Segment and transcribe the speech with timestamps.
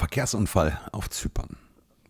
[0.00, 1.58] Verkehrsunfall auf Zypern.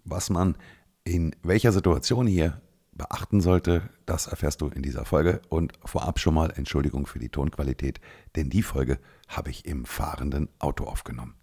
[0.04, 0.56] Was man
[1.03, 2.62] in welcher Situation hier
[2.93, 5.43] beachten sollte, das erfährst du in dieser Folge.
[5.48, 8.00] Und vorab schon mal Entschuldigung für die Tonqualität,
[8.37, 11.34] denn die Folge habe ich im fahrenden Auto aufgenommen.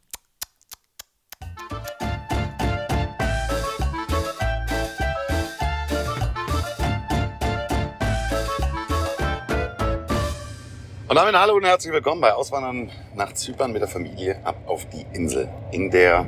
[11.09, 14.85] Und damit hallo und herzlich willkommen bei Auswandern nach Zypern mit der Familie ab auf
[14.89, 15.47] die Insel.
[15.71, 16.25] In der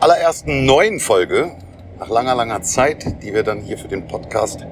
[0.00, 1.52] allerersten neuen Folge,
[2.00, 4.66] nach langer, langer Zeit, die wir dann hier für den Podcast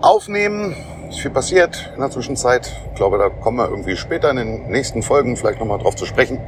[0.00, 0.74] aufnehmen.
[1.10, 2.74] Ist viel passiert in der Zwischenzeit.
[2.92, 6.06] Ich glaube, da kommen wir irgendwie später in den nächsten Folgen vielleicht nochmal drauf zu
[6.06, 6.40] sprechen.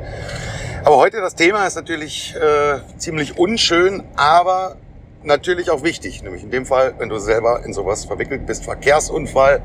[0.87, 4.77] Aber heute das Thema ist natürlich äh, ziemlich unschön, aber
[5.23, 6.23] natürlich auch wichtig.
[6.23, 9.61] Nämlich in dem Fall, wenn du selber in sowas verwickelt bist, Verkehrsunfall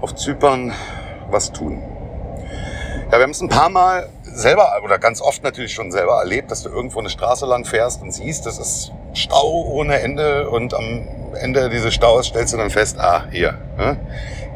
[0.00, 0.72] auf Zypern,
[1.30, 1.82] was tun.
[3.10, 6.50] Ja, wir haben es ein paar Mal selber oder ganz oft natürlich schon selber erlebt,
[6.50, 10.74] dass du irgendwo eine Straße lang fährst und siehst, das ist Stau ohne Ende und
[10.74, 11.08] am
[11.40, 13.98] Ende dieses Staus stellst du dann fest, ah, hier, ne?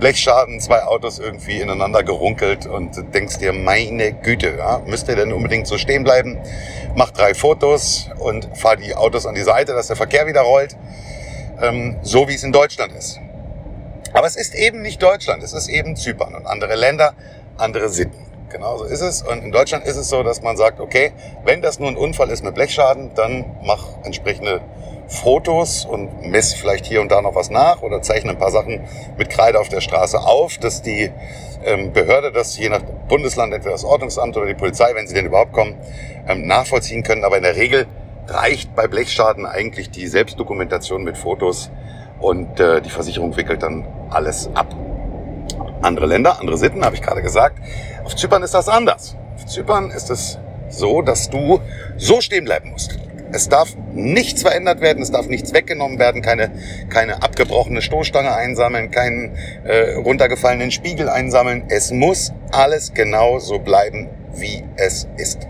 [0.01, 5.33] Blechschaden, zwei Autos irgendwie ineinander gerunkelt und denkst dir, meine Güte, ja, müsst ihr denn
[5.33, 6.39] unbedingt so stehen bleiben?
[6.95, 10.75] Mach drei Fotos und fahr die Autos an die Seite, dass der Verkehr wieder rollt,
[11.61, 13.21] ähm, so wie es in Deutschland ist.
[14.13, 17.15] Aber es ist eben nicht Deutschland, es ist eben Zypern und andere Länder,
[17.57, 18.27] andere Sitten.
[18.51, 19.23] Genau so ist es.
[19.23, 21.13] Und in Deutschland ist es so, dass man sagt, okay,
[21.45, 24.61] wenn das nur ein Unfall ist mit Blechschaden, dann mach entsprechende
[25.07, 28.81] Fotos und mess vielleicht hier und da noch was nach oder zeichne ein paar Sachen
[29.17, 31.11] mit Kreide auf der Straße auf, dass die
[31.65, 35.27] ähm, Behörde das je nach Bundesland, entweder das Ordnungsamt oder die Polizei, wenn sie denn
[35.27, 35.77] überhaupt kommen,
[36.29, 37.25] ähm, nachvollziehen können.
[37.25, 37.87] Aber in der Regel
[38.27, 41.71] reicht bei Blechschaden eigentlich die Selbstdokumentation mit Fotos
[42.21, 44.75] und äh, die Versicherung wickelt dann alles ab.
[45.83, 47.59] Andere Länder, andere Sitten, habe ich gerade gesagt.
[48.05, 49.17] Auf Zypern ist das anders.
[49.37, 51.61] Auf Zypern ist es so, dass du
[51.97, 52.99] so stehen bleiben musst.
[53.33, 56.51] Es darf nichts verändert werden, es darf nichts weggenommen werden, keine,
[56.89, 61.65] keine abgebrochene Stoßstange einsammeln, keinen äh, runtergefallenen Spiegel einsammeln.
[61.69, 65.47] Es muss alles genau so bleiben, wie es ist.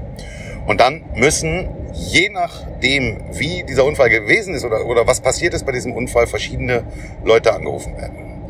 [0.66, 1.68] Und dann müssen,
[2.08, 6.26] je nachdem, wie dieser Unfall gewesen ist oder, oder was passiert ist bei diesem Unfall,
[6.26, 6.84] verschiedene
[7.24, 8.46] Leute angerufen werden.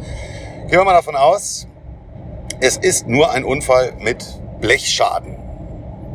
[0.68, 1.66] Gehen wir mal davon aus,
[2.60, 4.24] es ist nur ein Unfall mit
[4.60, 5.36] Blechschaden.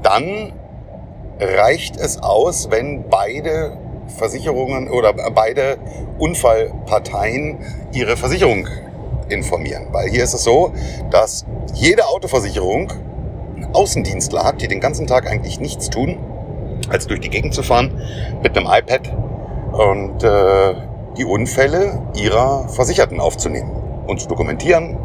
[0.02, 0.54] Dann
[1.40, 3.78] reicht es aus, wenn beide
[4.18, 5.78] Versicherungen oder beide
[6.20, 7.58] Unfallparteien
[7.92, 8.68] ihre Versicherung
[9.28, 9.88] informieren.
[9.92, 10.72] Weil hier ist es so,
[11.10, 12.94] dass jede Autoversicherung
[13.74, 16.18] Außendienstler hat, die den ganzen Tag eigentlich nichts tun,
[16.90, 18.02] als durch die Gegend zu fahren
[18.44, 19.12] mit einem iPad
[19.74, 20.76] und äh,
[21.18, 23.72] die Unfälle ihrer Versicherten aufzunehmen
[24.08, 24.98] und zu dokumentieren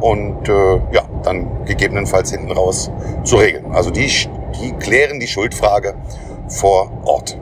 [0.00, 2.90] und äh, ja, dann gegebenenfalls hinten raus
[3.24, 3.72] zu regeln.
[3.72, 4.10] Also die,
[4.60, 5.94] die klären die Schuldfrage
[6.48, 7.38] vor Ort.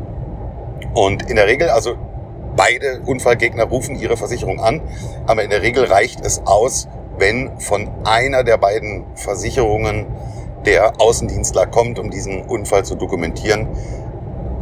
[0.95, 1.95] Und in der Regel, also
[2.57, 4.81] beide Unfallgegner rufen ihre Versicherung an,
[5.27, 6.89] aber in der Regel reicht es aus,
[7.19, 10.07] wenn von einer der beiden Versicherungen
[10.67, 13.69] der Außendienstler kommt, um diesen Unfall zu dokumentieren.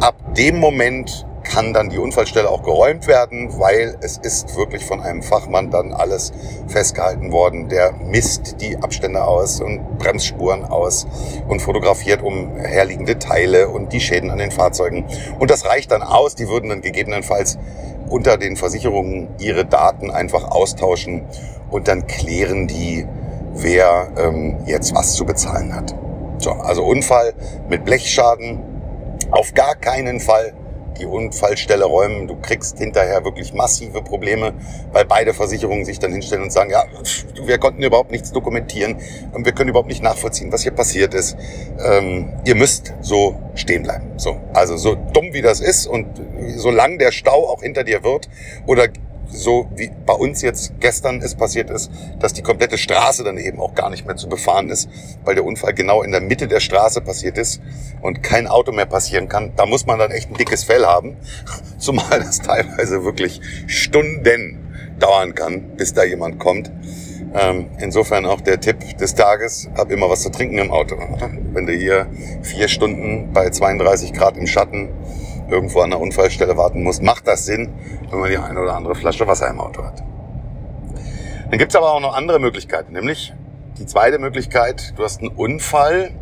[0.00, 5.00] Ab dem Moment kann dann die Unfallstelle auch geräumt werden, weil es ist wirklich von
[5.00, 6.32] einem Fachmann dann alles
[6.66, 7.68] festgehalten worden.
[7.68, 11.06] Der misst die Abstände aus und Bremsspuren aus
[11.46, 15.04] und fotografiert umherliegende Teile und die Schäden an den Fahrzeugen.
[15.38, 16.34] Und das reicht dann aus.
[16.34, 17.58] Die würden dann gegebenenfalls
[18.08, 21.22] unter den Versicherungen ihre Daten einfach austauschen
[21.70, 23.06] und dann klären die,
[23.54, 25.94] wer ähm, jetzt was zu bezahlen hat.
[26.38, 27.34] So, also Unfall
[27.68, 28.60] mit Blechschaden
[29.30, 30.52] auf gar keinen Fall
[30.98, 32.28] die Unfallstelle räumen.
[32.28, 34.54] Du kriegst hinterher wirklich massive Probleme,
[34.92, 36.84] weil beide Versicherungen sich dann hinstellen und sagen, ja,
[37.44, 38.96] wir konnten überhaupt nichts dokumentieren
[39.32, 41.36] und wir können überhaupt nicht nachvollziehen, was hier passiert ist.
[41.84, 44.12] Ähm, ihr müsst so stehen bleiben.
[44.16, 46.06] So, also so dumm wie das ist und
[46.56, 48.28] solange der Stau auch hinter dir wird
[48.66, 48.88] oder
[49.28, 53.60] so wie bei uns jetzt gestern es passiert ist, dass die komplette Straße dann eben
[53.60, 54.88] auch gar nicht mehr zu befahren ist,
[55.24, 57.60] weil der Unfall genau in der Mitte der Straße passiert ist
[58.02, 59.52] und kein Auto mehr passieren kann.
[59.56, 61.16] Da muss man dann echt ein dickes Fell haben,
[61.78, 64.60] zumal das teilweise wirklich Stunden
[64.98, 66.70] dauern kann, bis da jemand kommt.
[67.34, 70.96] Ähm, insofern auch der Tipp des Tages, hab immer was zu trinken im Auto.
[71.52, 72.06] Wenn du hier
[72.42, 74.90] vier Stunden bei 32 Grad im Schatten
[75.48, 77.72] irgendwo an der Unfallstelle warten muss, macht das Sinn,
[78.10, 80.02] wenn man die eine oder andere Flasche Wasser im Auto hat.
[81.50, 83.32] Dann gibt's aber auch noch andere Möglichkeiten, nämlich
[83.78, 86.12] die zweite Möglichkeit, du hast einen Unfall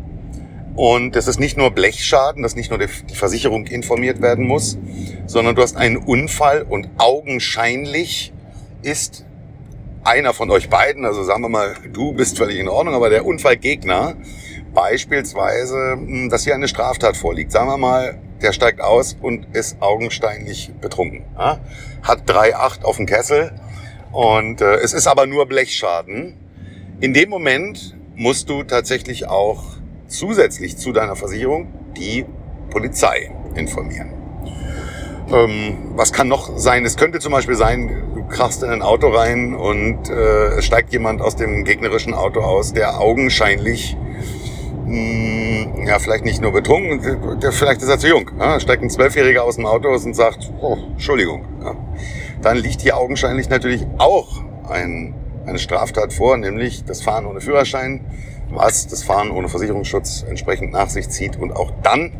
[0.75, 4.77] und es ist nicht nur Blechschaden, dass nicht nur die Versicherung informiert werden muss,
[5.27, 8.33] sondern du hast einen Unfall und augenscheinlich
[8.81, 9.25] ist
[10.03, 13.25] einer von euch beiden, also sagen wir mal, du bist völlig in Ordnung, aber der
[13.25, 14.15] Unfallgegner
[14.73, 17.51] beispielsweise, hm, dass hier eine Straftat vorliegt.
[17.51, 21.23] Sagen wir mal, der steigt aus und ist augensteinlich betrunken.
[21.37, 21.59] Ja?
[22.03, 23.53] Hat 3,8 auf dem Kessel
[24.11, 26.37] und äh, es ist aber nur Blechschaden.
[26.99, 29.63] In dem Moment musst du tatsächlich auch
[30.07, 32.25] zusätzlich zu deiner Versicherung die
[32.69, 34.13] Polizei informieren.
[35.31, 36.85] Ähm, was kann noch sein?
[36.85, 40.91] Es könnte zum Beispiel sein, du krachst in ein Auto rein und äh, es steigt
[40.91, 43.97] jemand aus dem gegnerischen Auto aus, der augenscheinlich
[44.85, 47.01] mh, ja, vielleicht nicht nur betrunken,
[47.51, 48.29] vielleicht ist er zu jung.
[48.39, 48.59] Ja?
[48.59, 51.45] Steigt ein Zwölfjähriger aus dem Auto und sagt, oh, Entschuldigung.
[51.63, 51.75] Ja?
[52.41, 55.13] Dann liegt hier augenscheinlich natürlich auch ein,
[55.45, 58.01] eine Straftat vor, nämlich das Fahren ohne Führerschein,
[58.49, 61.37] was das Fahren ohne Versicherungsschutz entsprechend nach sich zieht.
[61.37, 62.11] Und auch dann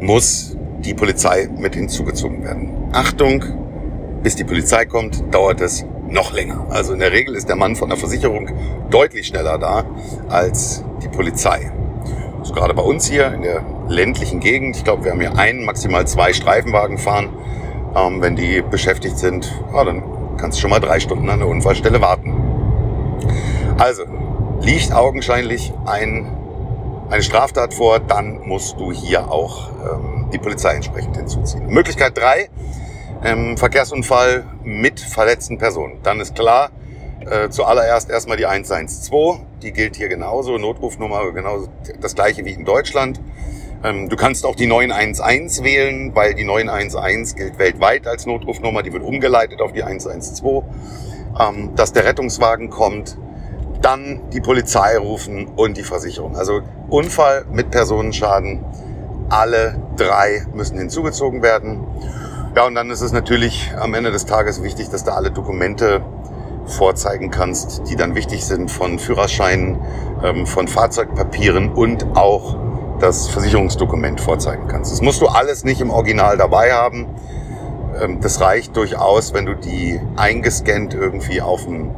[0.00, 2.70] muss die Polizei mit hinzugezogen werden.
[2.92, 3.44] Achtung,
[4.22, 6.66] bis die Polizei kommt, dauert es noch länger.
[6.70, 8.50] Also in der Regel ist der Mann von der Versicherung
[8.90, 9.84] deutlich schneller da
[10.28, 11.70] als die Polizei.
[12.38, 15.64] Also gerade bei uns hier in der ländlichen Gegend, ich glaube, wir haben hier einen,
[15.64, 17.30] maximal zwei Streifenwagen fahren.
[17.96, 20.02] Ähm, wenn die beschäftigt sind, ja, dann
[20.36, 22.34] kannst du schon mal drei Stunden an der Unfallstelle warten.
[23.78, 24.04] Also,
[24.60, 26.26] liegt augenscheinlich ein,
[27.10, 31.66] eine Straftat vor, dann musst du hier auch ähm, die Polizei entsprechend hinzuziehen.
[31.66, 32.50] Möglichkeit drei,
[33.24, 35.98] ähm, Verkehrsunfall mit verletzten Personen.
[36.02, 36.70] Dann ist klar,
[37.26, 41.68] äh, zuallererst erstmal die 112, die gilt hier genauso, Notrufnummer genauso
[42.00, 43.20] das gleiche wie in Deutschland.
[43.84, 48.92] Ähm, du kannst auch die 911 wählen, weil die 911 gilt weltweit als Notrufnummer, die
[48.92, 50.64] wird umgeleitet auf die 112.
[51.38, 53.16] Ähm, dass der Rettungswagen kommt,
[53.80, 56.36] dann die Polizei rufen und die Versicherung.
[56.36, 58.64] Also Unfall mit Personenschaden
[59.28, 61.86] alle drei müssen hinzugezogen werden.
[62.56, 66.02] Ja, und dann ist es natürlich am Ende des Tages wichtig, dass du alle Dokumente
[66.68, 69.78] vorzeigen kannst, die dann wichtig sind von Führerscheinen,
[70.22, 72.56] ähm, von Fahrzeugpapieren und auch
[73.00, 74.92] das Versicherungsdokument vorzeigen kannst.
[74.92, 77.06] Das musst du alles nicht im Original dabei haben.
[78.00, 81.90] Ähm, das reicht durchaus, wenn du die eingescannt irgendwie auf dem,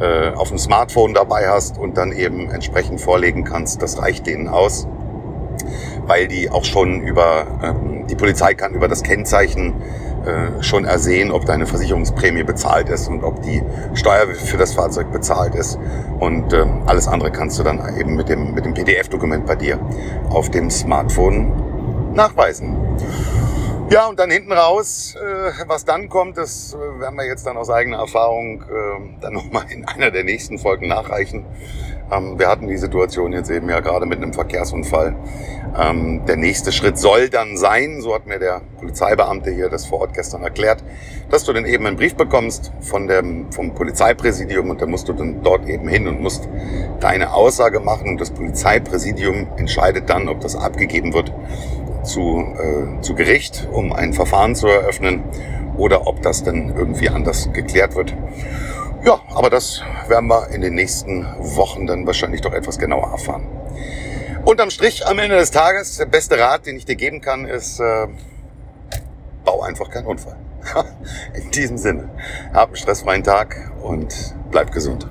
[0.00, 3.82] äh, auf dem Smartphone dabei hast und dann eben entsprechend vorlegen kannst.
[3.82, 4.86] Das reicht denen aus
[6.06, 9.74] weil die auch schon über, ähm, die Polizei kann über das Kennzeichen
[10.26, 13.62] äh, schon ersehen, ob deine Versicherungsprämie bezahlt ist und ob die
[13.94, 15.78] Steuer für das Fahrzeug bezahlt ist.
[16.20, 19.78] Und äh, alles andere kannst du dann eben mit dem, mit dem PDF-Dokument bei dir
[20.30, 21.52] auf dem Smartphone
[22.14, 22.76] nachweisen.
[23.92, 27.58] Ja, und dann hinten raus, äh, was dann kommt, das äh, werden wir jetzt dann
[27.58, 31.44] aus eigener Erfahrung äh, dann nochmal in einer der nächsten Folgen nachreichen.
[32.10, 35.14] Ähm, wir hatten die Situation jetzt eben ja gerade mit einem Verkehrsunfall.
[35.78, 40.00] Ähm, der nächste Schritt soll dann sein, so hat mir der Polizeibeamte hier das vor
[40.00, 40.82] Ort gestern erklärt,
[41.28, 45.12] dass du dann eben einen Brief bekommst von dem, vom Polizeipräsidium und da musst du
[45.12, 46.48] dann dort eben hin und musst
[47.00, 51.30] deine Aussage machen und das Polizeipräsidium entscheidet dann, ob das abgegeben wird
[52.02, 55.22] zu, äh, zu Gericht, um ein Verfahren zu eröffnen
[55.76, 58.14] oder ob das dann irgendwie anders geklärt wird.
[59.04, 61.26] Ja, aber das werden wir in den nächsten
[61.56, 63.46] Wochen dann wahrscheinlich doch etwas genauer erfahren.
[64.44, 67.80] Unterm Strich am Ende des Tages, der beste Rat, den ich dir geben kann, ist,
[67.80, 68.06] äh,
[69.44, 70.36] bau einfach keinen Unfall.
[71.34, 72.08] in diesem Sinne,
[72.52, 75.08] hab einen stressfreien Tag und bleib gesund.